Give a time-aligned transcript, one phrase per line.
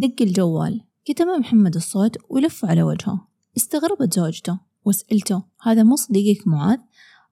[0.00, 3.28] دق الجوال كتم محمد الصوت ولف على وجهه.
[3.56, 6.78] استغربت زوجته وسألته هذا مو صديقك معاذ؟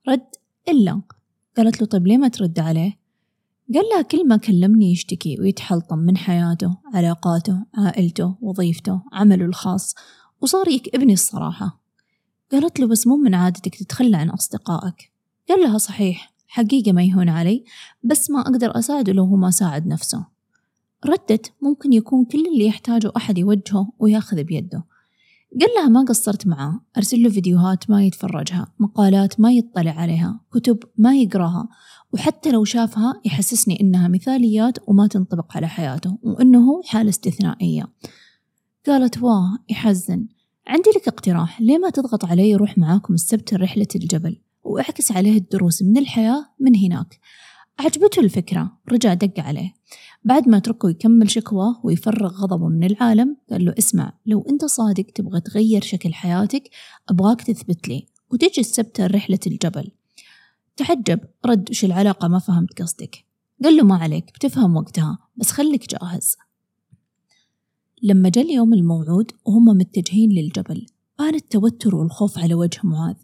[0.08, 0.26] رد
[0.68, 1.02] إلا.
[1.56, 2.98] قالت له طيب ليه ما ترد عليه؟
[3.74, 9.94] قال لها كل ما كلمني يشتكي ويتحلطم من حياته علاقاته عائلته وظيفته عمله الخاص
[10.40, 11.82] وصار يكئبني الصراحة.
[12.52, 15.12] قالت له بس مو من عادتك تتخلى عن أصدقائك.
[15.48, 17.64] قال لها صحيح حقيقة ما يهون علي
[18.04, 20.37] بس ما أقدر أساعده لو هو ما ساعد نفسه.
[21.06, 24.84] ردت ممكن يكون كل اللي يحتاجه أحد يوجهه وياخذ بيده.
[25.60, 30.78] قال لها ما قصرت معاه أرسل له فيديوهات ما يتفرجها مقالات ما يطلع عليها كتب
[30.96, 31.68] ما يقراها
[32.12, 37.88] وحتى لو شافها يحسسني إنها مثاليات وما تنطبق على حياته وإنه حالة استثنائية.
[38.86, 40.26] قالت واه يحزن.
[40.66, 45.82] عندي لك اقتراح ليه ما تضغط عليه يروح معاكم السبت رحلة الجبل وأعكس عليه الدروس
[45.82, 47.20] من الحياة من هناك؟
[47.78, 49.74] عجبته الفكرة رجع دق عليه.
[50.24, 55.04] بعد ما تركه يكمل شكواه ويفرغ غضبه من العالم قال له اسمع لو انت صادق
[55.14, 56.70] تبغى تغير شكل حياتك
[57.08, 59.90] أبغاك تثبت لي وتجي السبت رحلة الجبل.
[60.76, 63.24] تعجب رد وش العلاقة؟ ما فهمت قصدك.
[63.64, 66.36] قال له ما عليك بتفهم وقتها بس خليك جاهز.
[68.02, 70.86] لما جاء اليوم الموعود وهم متجهين للجبل
[71.18, 73.16] بان التوتر والخوف على وجه معاذ.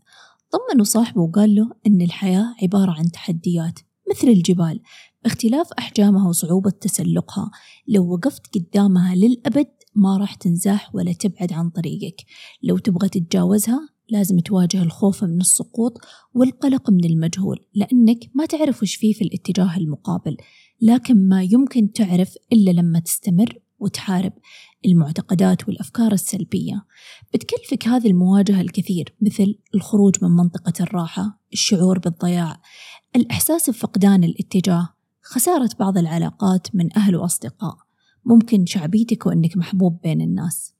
[0.50, 3.78] طمنوا صاحبه وقال له إن الحياة عبارة عن تحديات
[4.10, 4.80] مثل الجبال.
[5.24, 7.50] باختلاف أحجامها وصعوبة تسلقها.
[7.88, 12.24] لو وقفت قدامها للأبد ما راح تنزاح ولا تبعد عن طريقك.
[12.62, 15.98] لو تبغى تتجاوزها لازم تواجه الخوف من السقوط
[16.34, 20.36] والقلق من المجهول لأنك ما تعرف وش فيه في الاتجاه المقابل.
[20.80, 24.32] لكن ما يمكن تعرف إلا لما تستمر وتحارب.
[24.86, 26.84] المعتقدات والأفكار السلبية.
[27.34, 32.60] بتكلفك هذه المواجهة الكثير مثل الخروج من منطقة الراحة الشعور بالضياع
[33.16, 34.93] الإحساس بفقدان الاتجاه
[35.26, 37.76] خسارة بعض العلاقات من أهل وأصدقاء.
[38.24, 40.74] ممكن شعبيتك وأنك محبوب بين الناس.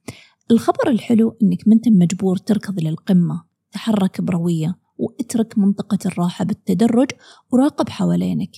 [0.51, 7.11] الخبر الحلو أنك منت مجبور تركض للقمة تحرك بروية واترك منطقة الراحة بالتدرج
[7.53, 8.51] وراقب حوالينك.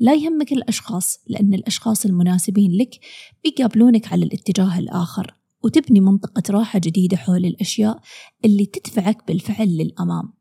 [0.00, 3.00] لا يهمك الأشخاص لأن الأشخاص المناسبين لك
[3.44, 5.34] بيقابلونك على الاتجاه الآخر
[5.64, 8.00] وتبني منطقة راحة جديدة حول الأشياء
[8.44, 10.32] اللي تدفعك بالفعل للأمام.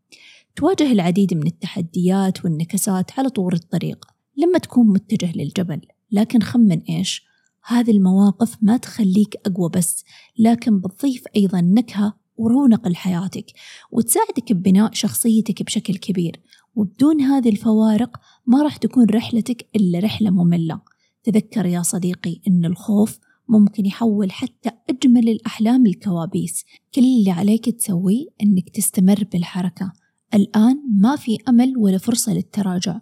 [0.55, 4.05] تواجه العديد من التحديات والنكسات على طول الطريق.
[4.37, 5.81] لما تكون متجه للجبل.
[6.11, 7.25] لكن خمن إيش؟
[7.65, 10.03] هذه المواقف ما تخليك أقوى بس
[10.39, 13.45] لكن بتضيف أيضا نكهة ورونق لحياتك
[13.91, 16.39] وتساعدك ببناء شخصيتك بشكل كبير.
[16.75, 20.81] وبدون هذه الفوارق ما راح تكون رحلتك إلا رحلة مملة.
[21.23, 23.19] تذكر يا صديقي أن الخوف
[23.49, 26.65] ممكن يحول حتى أجمل الأحلام الكوابيس
[26.95, 29.93] كل اللي عليك تسويه أنك تستمر بالحركة.
[30.33, 32.99] الآن ما في أمل ولا فرصة للتراجع.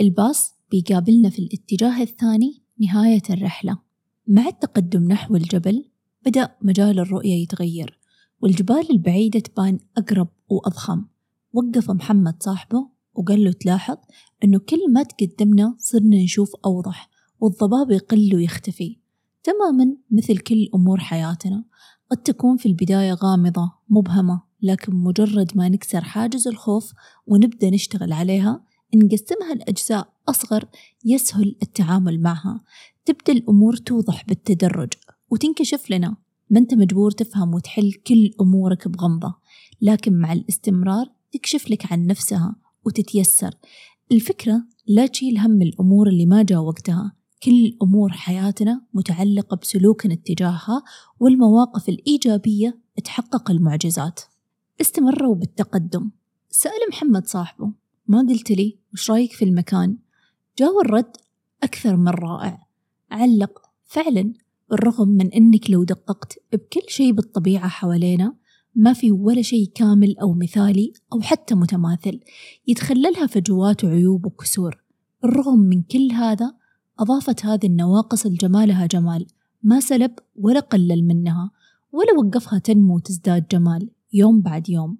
[0.00, 3.78] الباص بيقابلنا في الاتجاه الثاني نهاية الرحلة.
[4.28, 5.84] مع التقدم نحو الجبل
[6.26, 7.98] بدأ مجال الرؤية يتغير
[8.40, 11.04] والجبال البعيدة تبان أقرب وأضخم.
[11.52, 13.96] وقف محمد صاحبه وقال له تلاحظ
[14.44, 17.10] أنه كل ما تقدمنا صرنا نشوف أوضح
[17.40, 18.96] والضباب يقل ويختفي.
[19.44, 21.64] تماما مثل كل أمور حياتنا
[22.10, 26.92] قد تكون في البداية غامضة مبهمة لكن مجرد ما نكسر حاجز الخوف
[27.26, 28.64] ونبدأ نشتغل عليها
[28.94, 30.64] نقسمها لأجزاء أصغر
[31.04, 32.64] يسهل التعامل معها.
[33.04, 34.92] تبدأ الأمور توضح بالتدرج
[35.30, 36.16] وتنكشف لنا.
[36.50, 39.34] ما أنت مجبور تفهم وتحل كل أمورك بغمضة
[39.82, 42.56] لكن مع الاستمرار تكشف لك عن نفسها
[42.86, 43.54] وتتيسر.
[44.12, 47.12] الفكرة لا تشيل هم الأمور اللي ما جاء وقتها
[47.42, 50.82] كل أمور حياتنا متعلقة بسلوكنا اتجاهها
[51.20, 54.20] والمواقف الإيجابية تحقق المعجزات.
[54.80, 56.10] استمروا بالتقدم.
[56.50, 57.72] سأل محمد صاحبه.
[58.10, 59.96] ما قلت لي وش رأيك في المكان؟
[60.58, 61.16] جاء الرد
[61.62, 62.66] أكثر من رائع.
[63.10, 63.62] علق.
[63.84, 64.32] فعلا
[64.70, 68.34] بالرغم من أنك لو دققت بكل شيء بالطبيعة حوالينا
[68.74, 72.20] ما في ولا شيء كامل أو مثالي أو حتى متماثل
[72.66, 74.82] يتخللها فجوات وعيوب وكسور.
[75.22, 76.54] بالرغم من كل هذا
[76.98, 79.26] أضافت هذه النواقص لجمالها جمال.
[79.62, 81.50] ما سلب ولا قلل منها
[81.92, 84.98] ولا وقفها تنمو وتزداد جمال يوم بعد يوم.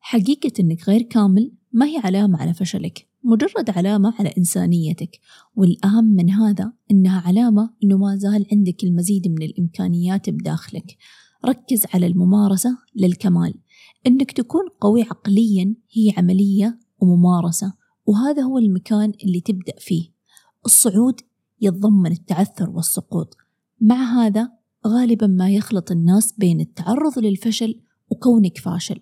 [0.00, 5.20] حقيقة أنك غير كامل ما هي علامة على فشلك؟ مجرد علامة على إنسانيتك.
[5.56, 10.96] والأهم من هذا إنها علامة إنه ما زال عندك المزيد من الإمكانيات بداخلك.
[11.46, 13.54] ركز على الممارسة للكمال.
[14.06, 17.72] إنك تكون قوي عقليا هي عملية وممارسة
[18.06, 20.10] وهذا هو المكان اللي تبدأ فيه.
[20.66, 21.20] الصعود
[21.60, 23.36] يتضمن التعثر والسقوط.
[23.80, 24.52] مع هذا
[24.86, 27.80] غالبا ما يخلط الناس بين التعرض للفشل
[28.10, 29.00] وكونك فاشل.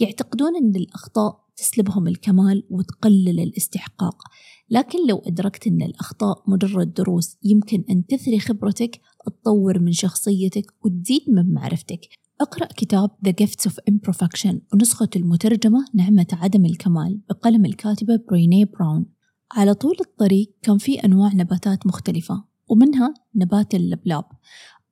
[0.00, 4.22] يعتقدون أن الأخطاء تسلبهم الكمال وتقلل الاستحقاق.
[4.70, 11.22] لكن لو أدركت أن الأخطاء مجرد دروس يمكن أن تثري خبرتك تطور من شخصيتك وتزيد
[11.28, 12.00] من معرفتك.
[12.40, 19.06] اقرأ كتاب The Gifts of Imperfection ونسخة المترجمة نعمة عدم الكمال بقلم الكاتبة بريني براون.
[19.52, 24.24] على طول الطريق كان في أنواع نباتات مختلفة ومنها نبات اللبلاب.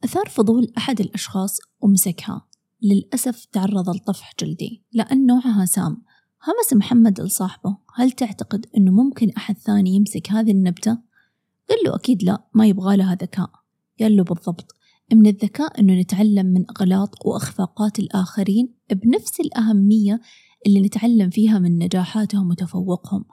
[0.04, 2.46] أثار فضول أحد الأشخاص ومسكها
[2.82, 6.02] للأسف تعرض لطفح جلدي لأن نوعها سام.
[6.42, 10.98] همس محمد لصاحبه هل تعتقد أنه ممكن أحد ثاني يمسك هذه النبتة؟
[11.70, 13.50] قال له أكيد لا ما يبغى لها ذكاء.
[14.00, 14.74] قال له بالضبط
[15.12, 20.20] من الذكاء أنه نتعلم من أغلاط وأخفاقات الآخرين بنفس الأهمية
[20.66, 23.24] اللي نتعلم فيها من نجاحاتهم وتفوقهم.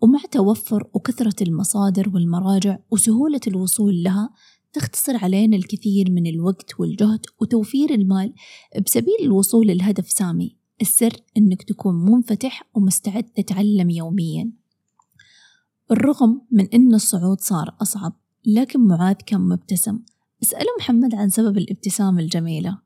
[0.00, 4.30] ومع توفر وكثرة المصادر والمراجع وسهولة الوصول لها
[4.72, 8.34] تختصر علينا الكثير من الوقت والجهد وتوفير المال
[8.86, 10.59] بسبيل الوصول للهدف سامي.
[10.80, 14.50] السر أنك تكون منفتح ومستعد تتعلم يوميا.
[15.88, 18.12] بالرغم من أن الصعود صار أصعب
[18.46, 19.98] لكن معاذ كان مبتسم.
[20.42, 22.78] اسأله محمد عن سبب الابتسامة الجميلة.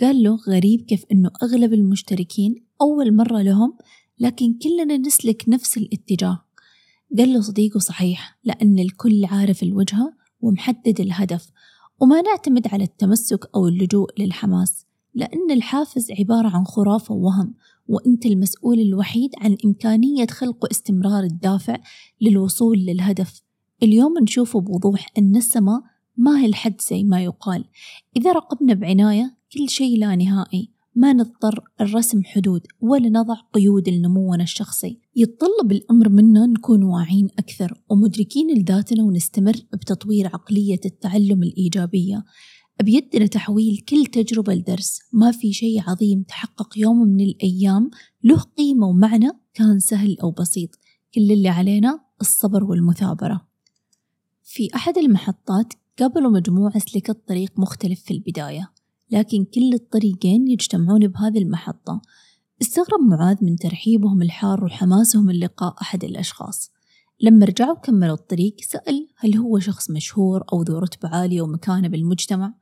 [0.00, 3.74] قال له غريب كيف أنه أغلب المشتركين أول مرة لهم
[4.18, 6.44] لكن كلنا نسلك نفس الاتجاه.
[7.18, 11.50] قال له صديقه صحيح لأن الكل عارف الوجهة ومحدد الهدف
[12.00, 14.86] وما نعتمد على التمسك أو اللجوء للحماس.
[15.14, 17.54] لأن الحافز عبارة عن خرافة ووهم
[17.88, 21.76] وأنت المسؤول الوحيد عن إمكانية خلق واستمرار الدافع
[22.20, 23.42] للوصول للهدف.
[23.82, 25.80] اليوم نشوف بوضوح أن السماء
[26.16, 27.64] ما هي الحد زي ما يقال.
[28.16, 30.72] إذا راقبنا بعناية كل شيء لا نهائي.
[30.94, 35.00] ما نضطر الرسم حدود ولا نضع قيود لنمونا الشخصي.
[35.16, 42.24] يتطلب الأمر منا نكون واعين أكثر ومدركين لذاتنا ونستمر بتطوير عقلية التعلم الإيجابية.
[42.82, 45.00] بيدنا تحويل كل تجربة لدرس.
[45.12, 47.90] ما في شيء عظيم تحقق يوم من الأيام
[48.24, 50.70] له قيمة ومعنى كان سهل أو بسيط.
[51.14, 53.46] كل اللي علينا الصبر والمثابرة.
[54.42, 58.72] في أحد المحطات قابلوا مجموعة سلكت طريق مختلف في البداية
[59.10, 62.02] لكن كل الطريقين يجتمعون بهذه المحطة.
[62.62, 66.70] استغرب معاذ من ترحيبهم الحار وحماسهم للقاء أحد الأشخاص.
[67.20, 72.54] لما رجعوا كملوا الطريق سأل هل هو شخص مشهور أو ذو رتبة عالية ومكانة بالمجتمع؟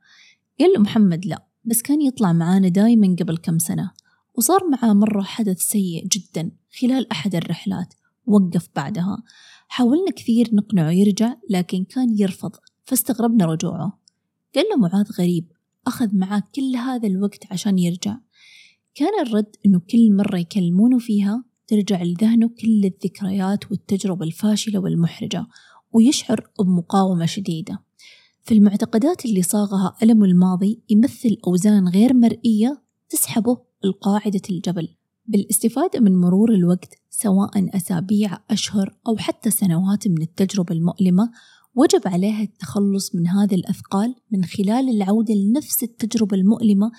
[0.61, 3.91] قال له محمد لا بس كان يطلع معانا دايما قبل كم سنة
[4.37, 7.93] وصار معاه مرة حدث سيء جدا خلال أحد الرحلات
[8.25, 9.23] وقف بعدها.
[9.67, 12.55] حاولنا كثير نقنعه يرجع لكن كان يرفض
[12.85, 13.99] فاستغربنا رجوعه.
[14.55, 15.51] قال له معاذ غريب
[15.87, 18.17] أخذ معاه كل هذا الوقت عشان يرجع.
[18.95, 25.47] كان الرد إنه كل مرة يكلمونه فيها ترجع لذهنه كل الذكريات والتجربة الفاشلة والمحرجة
[25.91, 27.79] ويشعر بمقاومة شديدة.
[28.43, 34.87] في المعتقدات اللي صاغها ألم الماضي يمثل أوزان غير مرئية تسحبه لقاعدة الجبل
[35.25, 41.31] بالاستفادة من مرور الوقت سواء أسابيع أشهر أو حتى سنوات من التجربة المؤلمة
[41.75, 46.91] وجب عليها التخلص من هذه الأثقال من خلال العودة لنفس التجربة المؤلمة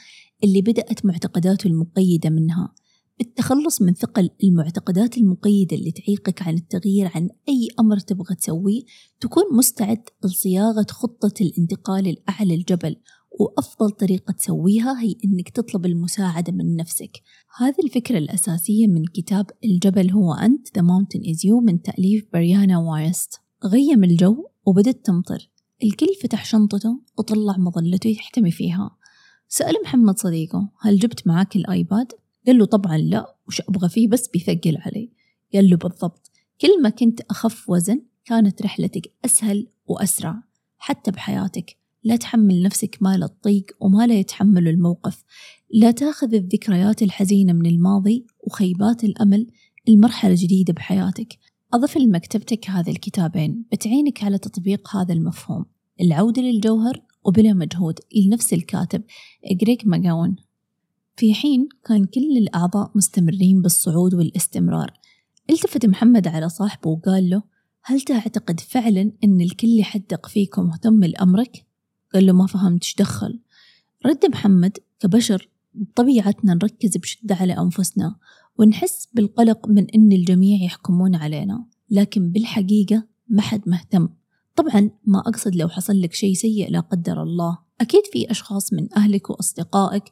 [0.44, 2.74] اللي بدأت معتقداته المقيدة منها.
[3.22, 8.82] التخلص من ثقل المعتقدات المقيدة اللي تعيقك عن التغيير عن أي أمر تبغى تسويه
[9.20, 12.96] تكون مستعد لصياغة خطة الانتقال الأعلى الجبل
[13.40, 17.22] وأفضل طريقة تسويها هي إنك تطلب المساعدة من نفسك.
[17.58, 22.78] هذه الفكرة الأساسية من كتاب الجبل هو أنت The Mountain Is You من تأليف بريانا
[22.78, 23.40] وايست.
[23.64, 25.50] غيم الجو وبدت تمطر.
[25.84, 28.96] الكل فتح شنطته وطلع مظلته يحتمي فيها.
[29.48, 32.12] سأل محمد صديقه هل جبت معاك الآيباد؟
[32.46, 35.10] قال له طبعا لا وش أبغى فيه؟ بس بيثقل علي.
[35.54, 36.30] قال له بالضبط.
[36.60, 40.42] كل ما كنت أخف وزن كانت رحلتك أسهل وأسرع.
[40.78, 41.76] حتى بحياتك.
[42.04, 45.24] لا تحمل نفسك مال الطيق وما لا يتحمل الموقف.
[45.70, 49.46] لا تأخذ الذكريات الحزينة من الماضي وخيبات الأمل
[49.88, 51.38] المرحلة جديدة بحياتك.
[51.74, 53.64] أضف لمكتبتك هذا الكتابين.
[53.72, 55.64] بتعينك على تطبيق هذا المفهوم.
[56.00, 59.02] العودة للجوهر وبلا مجهود لنفس الكاتب
[59.52, 60.36] إغريك ماجاون
[61.16, 64.92] في حين كان كل الأعضاء مستمرين بالصعود والاستمرار.
[65.50, 67.42] التفت محمد على صاحبه وقال له
[67.84, 71.66] هل تعتقد فعلا أن الكل يحدق فيك ومهتم لأمرك؟
[72.14, 73.40] قال له ما فهمت إيش دخل؟
[74.06, 78.16] رد محمد كبشر بطبيعتنا نركز بشدة على أنفسنا
[78.58, 84.08] ونحس بالقلق من أن الجميع يحكمون علينا لكن بالحقيقة ما حد مهتم.
[84.56, 87.58] طبعا ما أقصد لو حصل لك شيء سيء لا قدر الله.
[87.80, 90.04] أكيد في أشخاص من أهلك وأصدقائك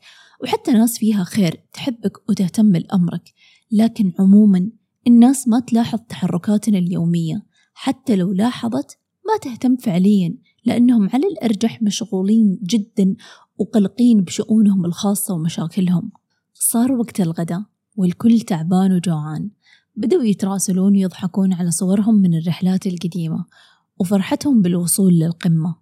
[0.43, 3.33] وحتى ناس فيها خير تحبك وتهتم لأمرك
[3.73, 4.71] لكن عموما
[5.07, 12.59] الناس ما تلاحظ تحركاتنا اليومية حتى لو لاحظت ما تهتم فعليا لأنهم على الأرجح مشغولين
[12.63, 13.15] جدا
[13.59, 16.11] وقلقين بشؤونهم الخاصة ومشاكلهم.
[16.55, 17.63] صار وقت الغداء
[17.97, 19.51] والكل تعبان وجوعان
[19.97, 23.45] بدأوا يتراسلون ويضحكون على صورهم من الرحلات القديمة
[23.99, 25.77] وفرحتهم بالوصول للقمة.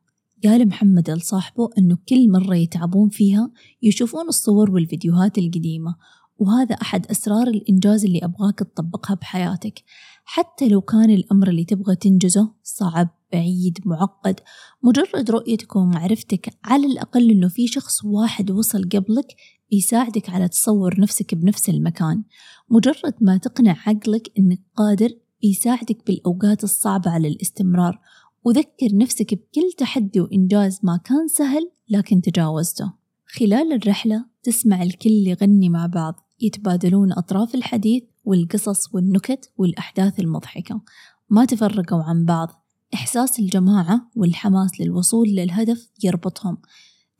[0.44, 3.50] قال محمد لصاحبه أنه كل مرة يتعبون فيها
[3.82, 5.96] يشوفون الصور والفيديوهات القديمة
[6.38, 9.82] وهذا أحد أسرار الإنجاز اللي أبغاك تطبقها بحياتك.
[10.24, 14.40] حتى لو كان الأمر اللي تبغى تنجزه صعب بعيد معقد
[14.82, 19.26] مجرد رؤيتك ومعرفتك على الأقل أنه في شخص واحد وصل قبلك
[19.70, 22.22] بيساعدك على تصور نفسك بنفس المكان.
[22.70, 25.10] مجرد ما تقنع عقلك أنك قادر
[25.42, 28.00] بيساعدك بالأوقات الصعبة على الاستمرار
[28.44, 32.92] وذكر نفسك بكل تحدي وإنجاز ما كان سهل لكن تجاوزته.
[33.26, 40.80] خلال الرحلة تسمع الكل يغني مع بعض يتبادلون أطراف الحديث والقصص والنكت والأحداث المضحكة.
[41.30, 42.64] ما تفرقوا عن بعض
[42.94, 46.58] إحساس الجماعة والحماس للوصول للهدف يربطهم.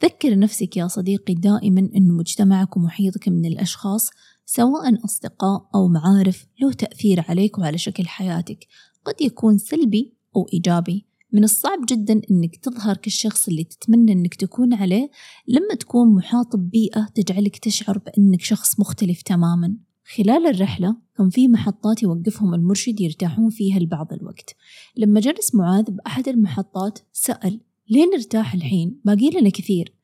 [0.02, 4.10] ذكر نفسك يا صديقي دائما أن مجتمعك ومحيطك من الأشخاص
[4.46, 8.66] سواء أصدقاء أو معارف له تأثير عليك وعلى شكل حياتك.
[9.04, 11.07] قد يكون سلبي أو إيجابي.
[11.32, 15.10] من الصعب جدا أنك تظهر كالشخص اللي تتمنى أنك تكون عليه
[15.48, 19.76] لما تكون محاط ببيئة تجعلك تشعر بأنك شخص مختلف تماما.
[20.16, 24.56] خلال الرحلة كان في محطات يوقفهم المرشد يرتاحون فيها لبعض الوقت.
[24.96, 29.94] لما جلس معاذ بأحد المحطات سأل ليه نرتاح الحين؟ باقي لنا كثير.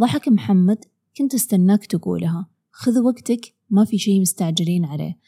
[0.00, 0.84] ضحك محمد
[1.16, 2.48] كنت استناك تقولها.
[2.70, 5.18] خذ وقتك ما في شيء مستعجلين عليه.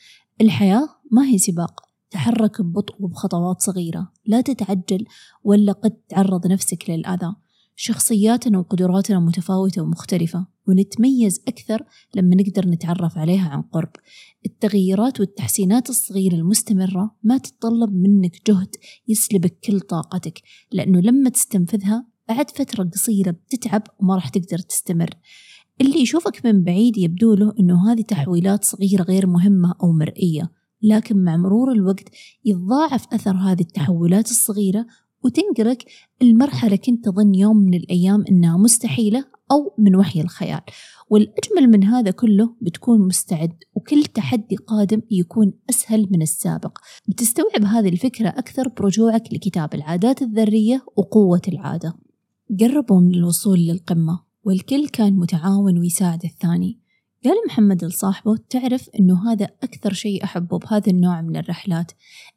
[0.41, 1.90] الحياة ما هي سباق.
[2.11, 4.13] تحرك ببطء وبخطوات صغيرة.
[4.27, 5.05] لا تتعجل
[5.45, 7.35] ولا قد تعرض نفسك للأذى.
[7.77, 13.91] شخصياتنا وقدراتنا متفاوتة ومختلفة ونتميز أكثر لما نقدر نتعرف عليها عن قرب.
[14.47, 18.77] التغييرات والتحسينات الصغيرة المستمرة ما تتطلب منك جهد
[19.09, 25.11] يسلبك كل طاقتك لأنه لما تستنفذها بعد فترة قصيرة بتتعب وما راح تقدر تستمر.
[25.81, 30.60] اللي يشوفك من بعيد يبدو له أنه هذه تحويلات صغيرة غير مهمة أو مرئية.
[30.83, 32.09] لكن مع مرور الوقت
[32.45, 34.87] يتضاعف أثر هذه التحولات الصغيرة
[35.25, 35.85] وتنقلك
[36.23, 40.61] المرحلة كنت تظن يوم من الأيام إنها مستحيلة أو من وحي الخيال.
[41.11, 46.79] والأجمل من هذا كله بتكون مستعد وكل تحدي قادم يكون أسهل من السابق.
[47.09, 51.95] بتستوعب هذه الفكرة أكثر برجوعك لكتاب العادات الذرية وقوة العادة.
[52.61, 56.80] قربوا من الوصول للقمة والكل كان متعاون ويساعد الثاني.
[57.25, 61.93] قال محمد لصاحبه تعرف أنه هذا أكثر شيء أحبه بهذا النوع من الرحلات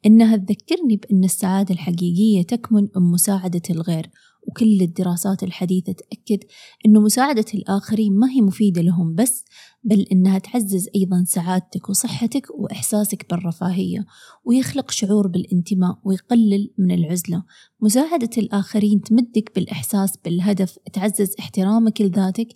[0.06, 4.10] إنها تذكرني بأن السعادة الحقيقية تكمن بمساعدة الغير.
[4.48, 6.44] وكل الدراسات الحديثة تأكد
[6.86, 9.44] أنه مساعدة الآخرين ما هي مفيدة لهم بس
[9.84, 14.06] بل إنها تعزز أيضا سعادتك وصحتك وإحساسك بالرفاهية
[14.44, 17.44] ويخلق شعور بالانتماء ويقلل من العزلة.
[17.80, 22.48] مساعدة الآخرين تمدك بالإحساس بالهدف تعزز احترامك لذاتك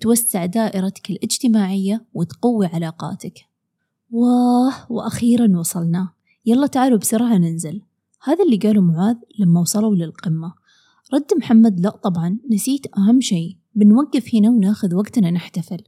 [0.00, 3.38] توسع دائرتك الاجتماعية وتقوي علاقاتك.
[4.10, 6.08] واه وأخيرا وصلنا.
[6.46, 7.82] يلا تعالوا بسرعة ننزل.
[8.22, 10.63] هذا اللي قاله معاذ لما وصلوا للقمة.
[11.14, 12.38] رد محمد لا طبعا.
[12.50, 13.56] نسيت أهم شيء.
[13.74, 15.78] بنوقف هنا وناخذ وقتنا نحتفل.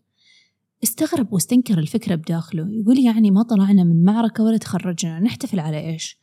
[0.84, 2.68] استغرب واستنكر الفكرة بداخله.
[2.70, 5.20] يقول يعني ما طلعنا من معركة ولا تخرجنا.
[5.20, 6.18] نحتفل على إيش؟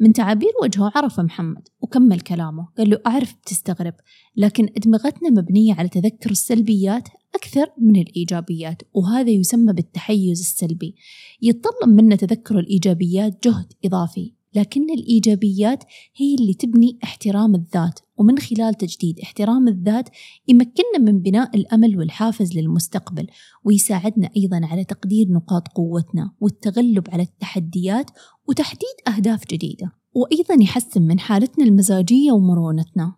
[0.00, 2.68] من تعابير وجهه عرف محمد وكمل كلامه.
[2.78, 3.94] قال له أعرف بتستغرب
[4.36, 10.94] لكن أدمغتنا مبنية على تذكر السلبيات أكثر من الإيجابيات وهذا يسمى بالتحيز السلبي.
[11.42, 14.37] يتطلب منا تذكر الإيجابيات جهد إضافي.
[14.54, 15.84] لكن الإيجابيات
[16.16, 18.00] هي اللي تبني احترام الذات.
[18.16, 20.08] ومن خلال تجديد احترام الذات
[20.48, 23.26] يمكننا من بناء الأمل والحافز للمستقبل
[23.64, 28.10] ويساعدنا أيضا على تقدير نقاط قوتنا والتغلب على التحديات
[28.48, 29.92] وتحديد أهداف جديدة.
[30.14, 33.14] وأيضا يحسن من حالتنا المزاجية ومرونتنا.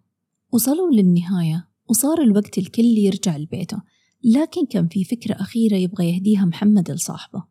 [0.52, 3.82] وصلوا للنهاية وصار الوقت الكل يرجع لبيته.
[4.24, 7.44] لكن كان في فكرة أخيرة يبغى يهديها محمد لصاحبه.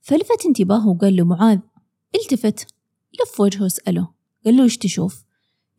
[0.00, 1.58] فلفت انتباهه وقال له معاذ
[2.14, 2.71] التفت.
[3.20, 4.08] لف وجهه وسأله
[4.44, 5.24] قال له وش تشوف؟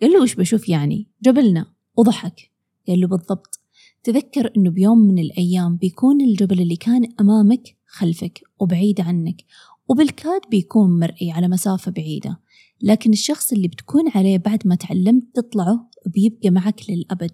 [0.01, 1.65] قال له وش بشوف يعني؟ جبلنا
[1.97, 2.51] وضحك.
[2.87, 3.59] قال له بالضبط.
[4.03, 9.45] تذكر أنه بيوم من الأيام بيكون الجبل اللي كان أمامك خلفك وبعيد عنك
[9.89, 12.39] وبالكاد بيكون مرئي على مسافة بعيدة
[12.81, 17.31] لكن الشخص اللي بتكون عليه بعد ما تعلمت تطلعه بيبقى معك للأبد.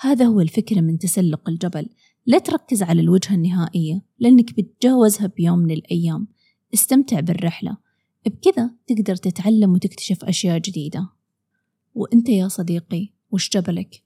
[0.00, 1.88] هذا هو الفكرة من تسلق الجبل.
[2.26, 6.28] لا تركز على الوجهة النهائية لأنك بتجاوزها بيوم من الأيام.
[6.74, 7.76] استمتع بالرحلة.
[8.26, 11.08] بكذا تقدر تتعلم وتكتشف أشياء جديدة.
[11.94, 14.02] وأنت يا صديقي وش جبلك؟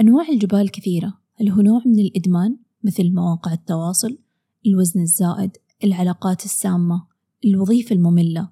[0.00, 4.18] أنواع الجبال كثيرة هل هو نوع من الإدمان مثل مواقع التواصل
[4.66, 7.06] الوزن الزائد العلاقات السامة
[7.44, 8.50] الوظيفة المملة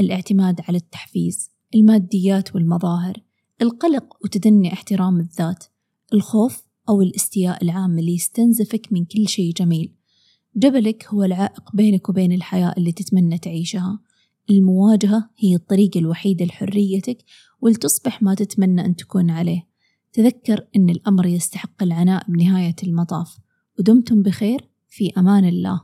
[0.00, 3.16] الاعتماد على التحفيز الماديات والمظاهر
[3.62, 5.64] القلق وتدني احترام الذات
[6.12, 9.92] الخوف أو الاستياء العام اللي يستنزفك من كل شيء جميل.
[10.56, 14.00] جبلك هو العائق بينك وبين الحياة اللي تتمنى تعيشها.
[14.52, 17.18] المواجهة هي الطريقة الوحيدة لحريتك
[17.60, 19.68] ولتصبح ما تتمنى أن تكون عليه.
[20.12, 23.38] تذكر أن الأمر يستحق العناء بنهاية المطاف.
[23.78, 24.72] ودمتم بخير.
[24.88, 25.80] في أمان الله.